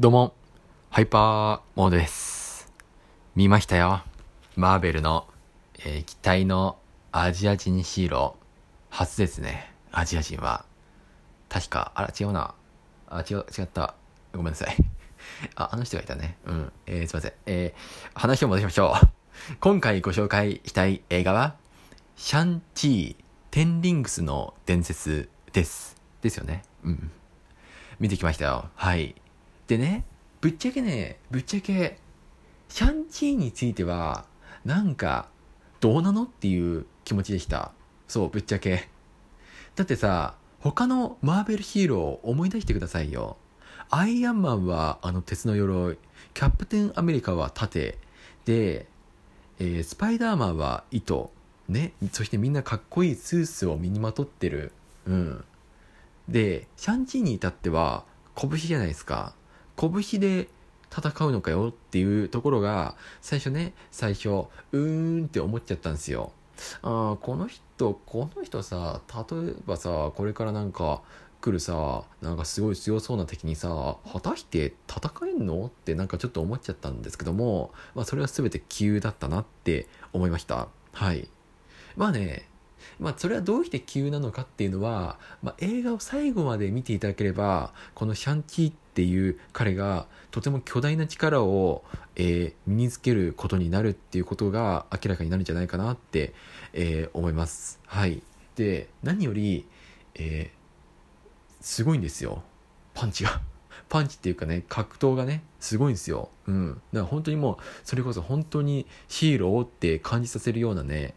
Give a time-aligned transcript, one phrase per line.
[0.00, 0.34] どうも、
[0.90, 2.68] ハイパーモードです。
[3.36, 4.02] 見ましたよ。
[4.56, 5.28] マーベルの、
[5.78, 6.78] えー期待の
[7.12, 8.44] アジア人ヒーロー。
[8.96, 9.72] 初ですね。
[9.92, 10.64] アジア人は。
[11.48, 12.56] 確か、あら、違うな。
[13.06, 13.94] あ、違う、違った。
[14.32, 14.76] ごめんなさい。
[15.54, 16.38] あ、あの人がいたね。
[16.44, 16.72] うん。
[16.86, 17.32] えーすいません。
[17.46, 19.56] えー話を戻しましょう。
[19.60, 21.54] 今回ご紹介したい映画は、
[22.16, 25.96] シャンチー、テンリングスの伝説です。
[26.20, 26.64] ですよね。
[26.82, 27.12] うん。
[28.00, 28.70] 見てきましたよ。
[28.74, 29.14] はい。
[29.66, 30.04] でね、
[30.40, 31.98] ぶっちゃけね、ぶっちゃけ、
[32.68, 34.26] シャンチーについては、
[34.64, 35.28] なんか、
[35.80, 37.72] どうなのっていう気持ちでした。
[38.08, 38.88] そう、ぶっちゃけ。
[39.76, 43.36] だってさ、他のマーベルヒーローを思い出してくださいよ。
[43.90, 45.98] アイアンマンはあの鉄の鎧、
[46.32, 47.98] キャプテンアメリカは盾、
[48.44, 48.86] で、
[49.58, 51.32] えースパイダーマンは糸、
[51.68, 54.72] ね、そしてみんなかっこいいスーツを身にまとってる。
[55.06, 55.44] うん。
[56.28, 59.34] で、シャンチーに至っては、拳じゃないですか。
[59.76, 60.48] 拳で
[60.90, 66.32] 戦うのかよっていうところが、最初ね、最初、うーんって思っちゃったんですよ。
[66.82, 69.00] ああ、この人、この人さ、
[69.30, 71.02] 例えばさ、これからなんか
[71.40, 80.68] 来るさ、なんかすごい強そうな敵にさ、果たして戦えんのってなんかちょっと思っちゃったんですけども、まあそれは全て急だったなって思いました。
[80.92, 81.28] はい。
[81.96, 82.48] まあね、
[82.98, 91.84] まあそれはどうして急なのかっていうのは、まあ、映画を最後まで見ていただければこのシャンチーっていう彼がとても巨大な力を、
[92.16, 96.32] えー身につけることになるっていうことが明らかになるんじゃないかなって、
[96.72, 97.80] えー思います。
[97.86, 98.22] はい。
[98.56, 99.66] で何より、
[100.14, 100.64] えー
[101.60, 102.42] すごいんですよ。
[102.92, 103.40] パンチが。
[103.88, 106.28] パンチっていうかね格闘がねすごいんですよ。
[106.46, 106.74] うん。
[106.92, 111.14] だから本当にもうそれこそ本当にヒーローって感じさせるようなね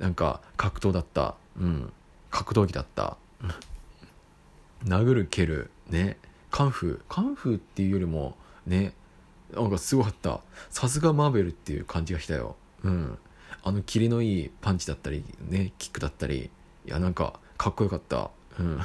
[0.00, 1.36] なんか格闘だった。
[1.56, 1.92] うん。
[2.30, 3.18] 格闘技だった。
[4.84, 5.70] 殴る蹴る。
[5.88, 6.16] ね。
[6.50, 7.14] カンフー。
[7.14, 8.34] カンフーっていうよりも、
[8.66, 8.94] ね。
[9.54, 10.40] なんかすごかった。
[10.70, 12.56] さすがマーベルっていう感じがしたよ。
[12.82, 13.18] うん。
[13.62, 16.50] あの、キリのいいパンチだったり、ね、キックだったり。
[16.86, 18.30] いや、なんか、かっこよかった。
[18.58, 18.80] うん。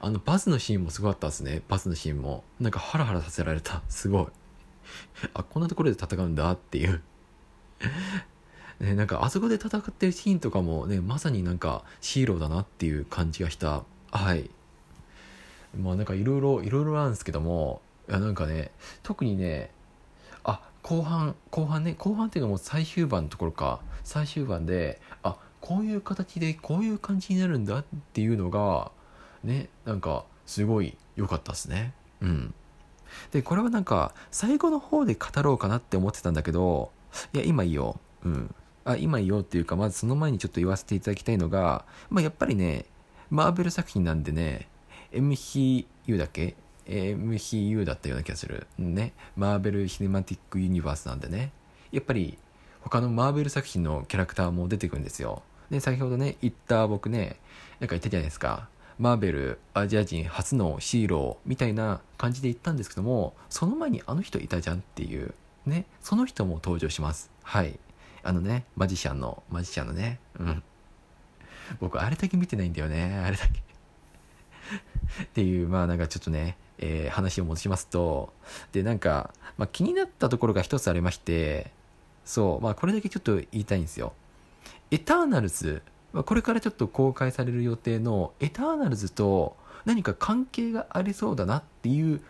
[0.00, 1.62] あの、バズのシーンもすごかったですね。
[1.68, 2.42] バズのシーンも。
[2.58, 3.82] なんかハラハラさせられた。
[3.88, 4.26] すごい。
[5.34, 7.00] あ、こんなところで戦うんだっていう。
[8.80, 13.82] ね、なんかあそこで戦ってるシーンとかもねまさになんかヒーローだなっていう感じがした。
[14.10, 14.48] はい。
[15.78, 18.70] まあなんかいろいろいろいろあるんですけどもいやなんかね
[19.02, 19.70] 特にね
[20.42, 23.80] あ後半後半ね後半っていうのも最終盤のところか。
[24.02, 28.90] 最終盤であこういう形でこういう感じになるんだっていうのが
[29.44, 31.92] ねなんかすごい良かったですね。
[32.22, 32.54] うん。
[33.30, 36.90] でこれはなんか最後の方で語ろうかなって思ってたんだけど
[37.34, 38.00] いや今いいよ。
[38.24, 38.54] うん。
[38.84, 42.86] あ今いいよっていうかまずその前にちょっと言わせていただきたいのが、まあ、やっぱりね
[43.30, 44.68] マーベル作品なんでね
[45.12, 46.54] MCU だっけ
[46.86, 48.66] ？MCU だったような気がする。
[48.78, 49.12] ね。
[49.36, 51.52] マーベル・シネマティック・ユニバースなんでね。
[51.92, 52.38] やっぱり
[52.80, 55.42] 他のマーベル作品のキャラクターも出てくるんですよ。
[55.70, 57.36] で先ほどね言った僕ね
[57.78, 58.68] なんか言ったじゃないですか。
[58.98, 65.34] マーベルアジア人初のヒーローみたいな感じで言ったんですけどもその前にあの人いたじゃんっていう
[65.66, 65.86] ね。
[66.00, 67.30] その人も登場します。
[67.42, 67.78] はい。
[68.22, 70.20] あのねマジシャンのマジシャンのね。
[70.38, 70.62] うん。
[71.80, 73.22] 僕あれだけ見てないんだよね。
[73.24, 73.60] あれだけ。
[75.24, 78.32] っていうまあなんかちょっとね、えー話を戻しますと。
[78.72, 81.72] でなんか、まあ、気になったところが一つありまして。
[82.24, 82.64] そう。
[82.64, 84.12] まあこれだけちょっと言いたいんですよ。
[84.90, 85.82] エターナルズ、
[86.12, 92.20] まあ、これからちょっと公開される予定のエターナルズと何か関係がありそうだなっていう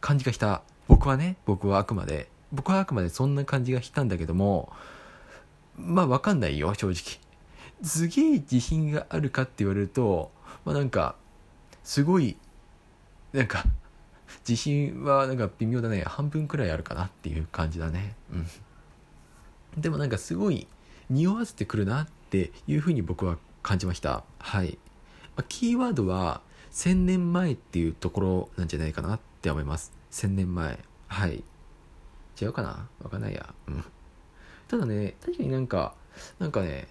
[0.00, 0.62] 感じがした。
[0.88, 2.28] 僕はね僕はあくまで。
[2.52, 4.72] 僕はあくまでそんな感じがしたんだけども。
[5.78, 7.20] まあわかんないよ正直。
[7.82, 10.30] すげえ自信があるかって言われると
[10.64, 11.14] まあなんか
[11.84, 12.36] すごい
[13.32, 13.64] なんか
[14.46, 16.02] 自信はなんか微妙だね。
[16.02, 18.14] 半分くらいあるかなっていう感じだね。
[18.32, 19.80] うん。
[19.80, 20.66] でもなんかすごい
[21.08, 24.24] 匂わせてくるなっていうふうに僕は感じました。
[24.38, 24.78] はい、
[25.36, 29.92] ま、キーワードは1000年前っていうところなんじゃないかなって思います。
[30.10, 30.78] 1000年前。
[31.06, 31.44] はい。
[32.40, 32.88] 違うかな？
[33.02, 33.54] わかんないや。
[33.66, 33.84] うん。
[34.68, 35.94] ただね確かになんか
[36.38, 36.86] なんかね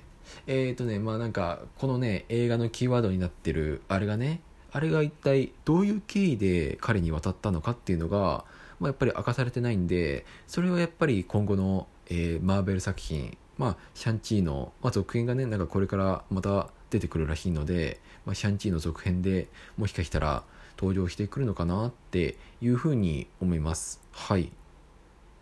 [0.46, 4.42] えーとねまあなんかこのね映画のキーワードになってるあれがね
[4.72, 8.44] あれが一体どういう経緯で彼に渡ったのかっていうのが、
[8.80, 19.48] まあ、やっぱり明かされてないんでそれはやっぱり今後の、えーマーベル作品まあシャンチーの、まあ、続編がねなんかこれからまた出てくるらしいので、まあ、シャンチーの続編で
[19.78, 20.44] もしかしたら
[20.78, 24.00] 登場してくるのかなっていうふうに思います。
[24.12, 24.52] はい。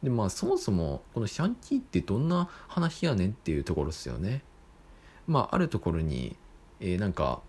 [0.06, 4.44] でまあそもそもこのシャンチーってどんな話やねんっていうところですよね。
[5.28, 6.38] まああるところに、
[6.80, 7.42] えーなんか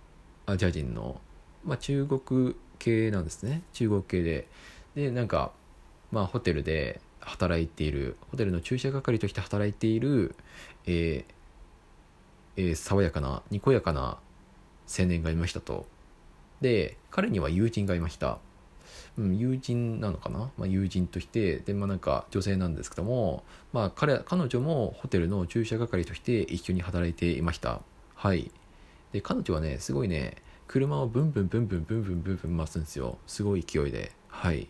[0.46, 1.20] アジア人の、
[1.64, 3.62] まあ、中国系なんですね。
[3.72, 4.48] 中国系で。
[4.94, 5.52] でなんか
[6.10, 10.34] まあ、ホテルで働いているホテルの駐車係として働いている、
[10.86, 11.24] えー
[12.56, 14.18] えー、爽やかなにこやかな
[14.88, 15.86] 青年がいましたと。
[16.62, 18.38] で彼には友人がいました。
[19.18, 27.80] うん、友人なのかな、まあ、友人としてで、まあ、なんか女性なんですけども、まあ彼、彼女もホテルの駐車係として一緒に働いていました。
[28.14, 28.50] はい。
[29.16, 30.36] で彼女はねすごいね
[30.66, 34.68] 車をブンブンブンブンブンブンブンブン回すんですよすごい勢いではい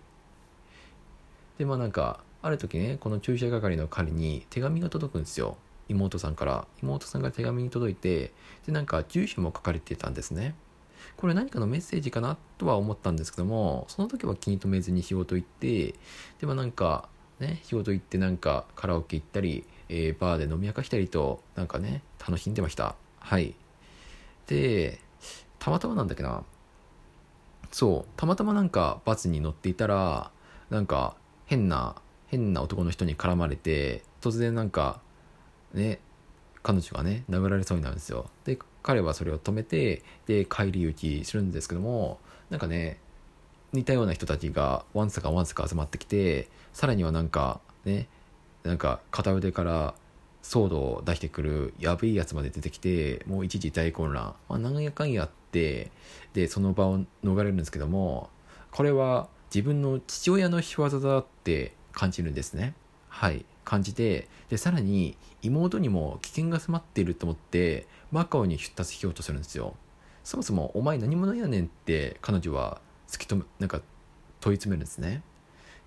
[1.59, 5.57] でまあなんかある時ねこの駐車係の彼に手紙が届くんですよ
[5.89, 8.33] 妹さんから妹さんが手紙に届いて
[8.67, 10.55] でなんか住所も書かれてたんですね
[11.17, 15.95] これ何かのメッセージかなとは思ったんですけどもその時は気に留めずに仕事行って
[16.41, 17.09] でもなんか
[17.41, 22.97] ね仕事行ってなんかカラオケ行ったり、えー、バーで飲み明かしたりとなんかね楽しんでました。
[23.21, 23.55] はい。
[24.47, 25.01] で
[25.59, 26.45] たまたまなんだっけな。
[27.73, 30.31] そうたまたまなんかバスに乗っていたら
[30.71, 31.17] なんか
[31.47, 31.97] 変な
[32.29, 35.01] 変な男の人に絡まれて突然なんか
[35.75, 36.01] ね
[36.63, 38.31] 彼女がね殴られそうになるんですよ。
[38.45, 43.01] で彼はそれを止めてで帰り討ちするんですけどもなんかね
[43.73, 48.07] 似たような人たちがわんさかわんさか集まってきてさらにはなんかね
[48.63, 49.95] なんか片腕から
[50.45, 55.91] 騒動を出してくるやべえやつまで出てきてもう一時大混乱、まあ、何やかんやって
[56.35, 58.31] でその場を逃れるんですけども
[58.71, 62.75] これは自分の父親の仕業だって感じるんですね。
[63.17, 69.75] はい感じてでさらに妹にも危険が迫っていると思ってマカオに出立しようとするんですよ。
[70.23, 72.79] そもそもお前何者やねんって彼女は
[73.09, 73.81] 突き止めなんか
[74.41, 75.23] 問い詰めるんですね。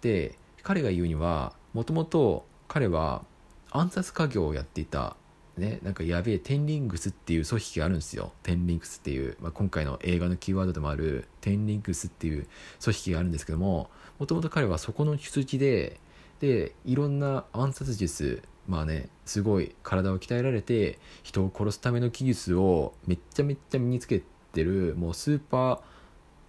[0.01, 3.23] で彼が言うにはもともと彼は
[3.69, 5.15] 暗殺家業をやっていた
[5.55, 8.31] ね、なんかやべえテンリングスっていう組織があるんですよ。
[8.41, 12.47] テンリングスっていう、まあ、今回の映画のキーワードでもあるテンリングスっていう
[12.81, 15.99] 組織があるんですけどももともと彼はそこの出自で
[16.39, 24.21] でいろんな暗殺術まあねすごい体を鍛えられて人を殺すための技術をめっちゃめっちゃ身につけ
[24.53, 25.79] てるもうスーパー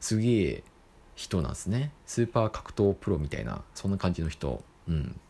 [0.00, 0.64] すげえ
[1.14, 1.92] 人なんですね。
[2.06, 4.62] スーパー格闘プロみたいなそんな感じの人。
[4.88, 5.20] うん。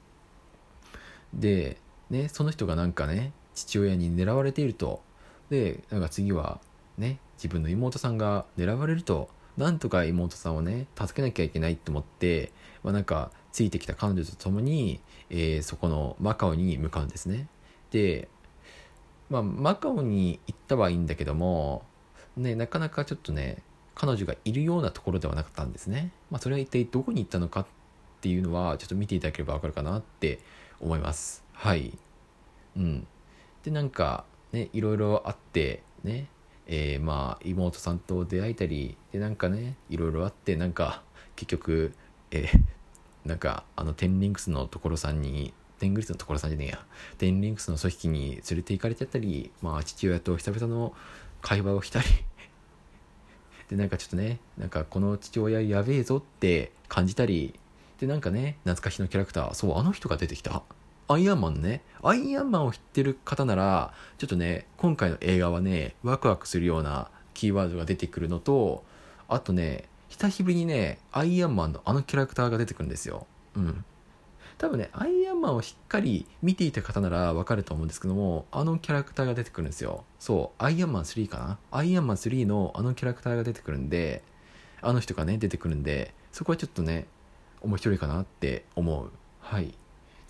[1.35, 1.79] で
[2.11, 5.03] ねその人がなんかね父親に狙われていると。
[5.49, 6.61] でなんか次は
[6.97, 9.29] ね自分の妹さんが狙われると。
[9.57, 12.53] なんとか妹さんをね助けなきゃいけないと思って、
[12.85, 17.49] まあ、なんかついてきた彼女と共に、えー、そこのマカオに向かうんですね。
[17.91, 18.29] で、
[19.29, 21.85] まあ、マカオに行ったはいいんだけども、
[22.37, 23.63] ね、なかなかちょっとね
[23.95, 27.67] 彼女がいるようなところではなかったんですね、まあ、それは一体どこに行ったのかっ
[28.21, 30.39] ていうのはちょっと見ていただければ分かるかなって
[30.81, 31.45] 思います。
[31.53, 31.97] はい。
[32.77, 33.07] うん。
[33.63, 36.29] でなんかねいろいろあってね
[36.67, 41.03] えー、まあ妹さんと出会えたりでなんかねいろいろあってなんか
[41.35, 41.93] 結局
[42.31, 42.61] えー、
[43.25, 46.79] なんかあのテンリンクスのところさんにテングリスのところさんじゃねえや。
[47.19, 50.95] テンリンクスの組織に連れて行かれちゃったりまあ父親と久々の
[51.41, 52.07] 会話をしたり。
[53.69, 57.59] でなんかちょっとねなんかこの父親やべえぞって感じたり。
[57.99, 60.63] でなんかね懐かしのキャラクターそうあの人が出てきた。
[61.09, 61.83] アイアンマンね。
[62.05, 68.85] アイアンマンを知ってる方なら、ちょっとね、今回の映画はね、ワクワクするようなキーワードが出てくるのと、
[69.27, 73.27] あとね、久しぶりにね、アイアンマンのあのキャラクターが出てくるんですよ。
[73.57, 73.85] うん。
[74.59, 80.05] 多分ね、アイアンマンをしっかり見ていた方ならわかると思うんですけども、あのキャラクターが出てくるんですよ。
[80.19, 81.59] そう、アイアンマン3かな？
[81.71, 84.23] アイアンマン3のあのキャラクターが出てくるんで、
[84.83, 87.07] あの人がね、出てくるんで、そこはちょっとね、
[87.63, 89.11] 面白いかなって思う。
[89.41, 89.75] はい。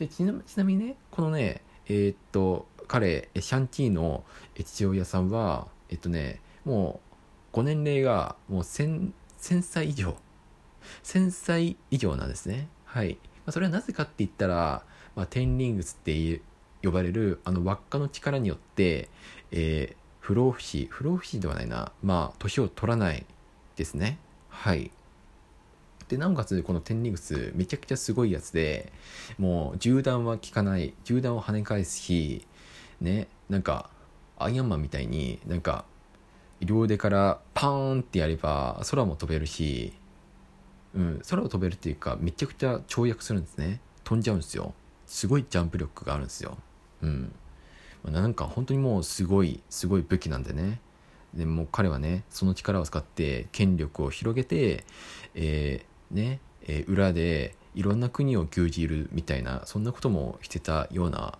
[0.00, 4.24] でちなちなみにねこのねえー、っと彼シャンチーの
[4.64, 7.16] 父親さんはえっとねもう
[7.52, 9.10] ご年齢がもう 1000,
[9.40, 10.16] 1000歳以上。
[11.04, 12.68] 1000歳以上なんですね。
[12.84, 16.40] はい、まあ、それはなぜかって言ったら、まあ、テンリングスって
[16.82, 19.08] 呼ばれるあの輪っかの力によって、
[19.50, 21.92] えー、不老不死不老不死ではないな。
[22.02, 23.26] まあ年を取らない
[23.76, 24.18] ですね。
[24.48, 24.90] はい。
[26.08, 28.92] でなおかつこのテンリングスめちゃくちゃすごいやつで
[29.38, 30.94] もう銃弾は効かない。
[31.04, 32.46] 銃弾を跳ね返すし
[33.00, 33.90] ねなんか
[34.38, 35.84] アイアンマンみたいになんか
[36.60, 39.92] 両腕からパーンってやれば空も飛べるし、
[40.94, 43.80] うん、空を飛べるっていうかめちゃくちゃ跳躍するんですね。
[44.04, 44.74] 飛んじゃうんですよ。
[45.06, 46.58] すごいジャンプ力があるんですよ。
[47.02, 47.32] うん。
[48.04, 50.80] なんか本当にもうすごいすごい武器なんでね。
[51.34, 54.84] でも彼はねその力を使って権力を広げて、
[55.34, 61.38] えーね、えー、裏でいろんな国を牛耳るみたいなそんなこともしてたような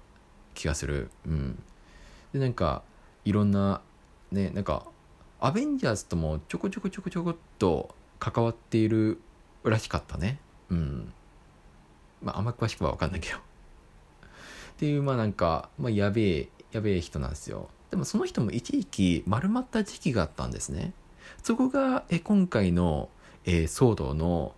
[0.55, 1.11] 気がする。
[1.27, 1.63] うん。
[2.33, 2.83] でなんか
[3.25, 3.81] いろんな
[4.31, 4.87] ねなんか
[5.41, 9.21] アベンジャーズともちょこちょこちょこちょこっと関わっている
[9.65, 10.39] らしかったね
[10.71, 11.13] うん
[12.23, 13.39] まあ、あんま詳しくは分かんないけど。
[13.41, 13.41] っ
[14.77, 17.71] ていう、まあなんか、まあやべえ、やべえ人なんですよ。
[17.91, 20.93] でもその人も一時期丸まった時期があったんですね。
[21.43, 23.09] そこが、え今回の、
[23.45, 24.55] えー、騒動の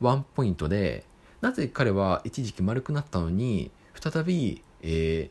[0.00, 1.04] ワンポイントで、
[1.40, 5.30] なぜ彼は一時期丸くなったのに、再び、え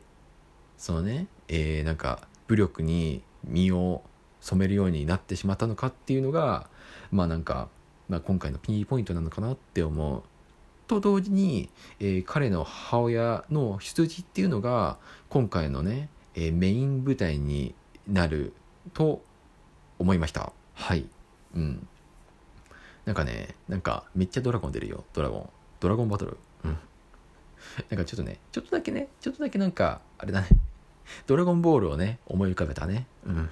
[0.76, 4.02] そのね、えー、なんか武力に身を
[4.42, 6.68] 染めるようになってしまったのかっていうのが、
[7.10, 7.68] まあなんか、
[8.08, 10.22] まあ、今回のピーポイントなのかなって思う。
[10.88, 11.70] と同時に、
[12.00, 14.98] えー、彼の母親の出自っていうのが
[15.30, 17.74] 今回のね、えー、メイン舞台に
[18.06, 18.52] なる
[18.92, 19.22] と
[19.98, 20.52] 思いました。
[20.74, 21.06] はい。
[21.54, 21.86] うん。
[23.06, 25.04] なんかねなんかめっちゃドラゴン出るよ。
[25.12, 25.48] ドラゴン。
[25.80, 26.36] ドラゴンバトル。
[26.64, 26.78] うん。
[27.88, 30.48] なんかちょっとねちょっとだけねちょっとだけなんかあれだね。
[31.26, 33.06] ドラゴンボールをね思い浮かべたね。
[33.24, 33.50] うん。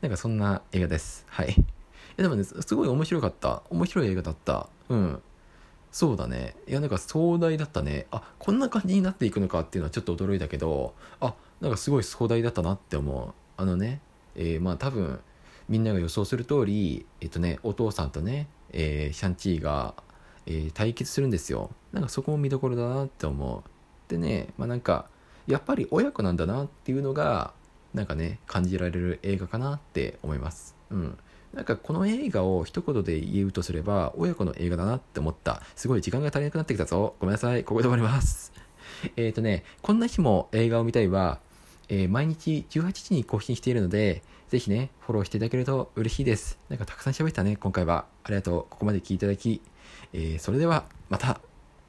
[0.00, 1.24] なんかそんな映画です。
[1.28, 1.50] はい。
[1.50, 1.54] い
[2.16, 3.62] やでもねすごい面白かった。
[3.70, 4.68] 面白い映画だった。
[4.88, 5.22] うん。
[5.90, 6.54] そうだね。
[6.68, 8.06] いやなんか壮大だったね。
[8.10, 13.32] あこんな感じになっていくのかっていうのはちょっと驚いたけどあなんかすごい壮大だったなって思う。
[13.56, 14.02] あのね、
[14.34, 15.20] えー、まあ多分
[15.68, 19.94] みんなが予想する通りえっとねお父さんとね、えー、シャンチーが、
[20.44, 21.70] えー、対決するんですよ。
[21.92, 23.70] なんかそこも見どころだなって思う。
[24.10, 25.08] でねまあなんか
[25.46, 27.54] やっぱり親子なんだなっていうのが
[27.94, 31.18] なんかね感じられる映画かなって思いますうん
[31.54, 38.52] なんかこの映画を一言で言うとすれば親子の映画だなって思ったすごい時間が足りなくなってきたぞごめんなさいここで終わります
[39.16, 41.40] えっとねこんな日も映画を見たいは
[41.88, 46.58] えー、毎日18時に更新しているので、ぜひね、フォローしていただけると嬉しいです。
[46.68, 48.06] なんかたくさん喋ったね、今回は。
[48.24, 48.66] ありがとう。
[48.70, 49.62] ここまで聞いていただき。
[50.12, 51.40] えー、それでは、また。